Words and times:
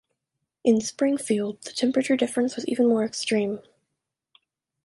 In 0.63 0.81
Springfield, 0.81 1.61
the 1.61 1.73
temperature 1.73 2.17
difference 2.17 2.55
was 2.55 2.67
even 2.67 2.87
more 2.87 3.03
extreme. 3.05 3.59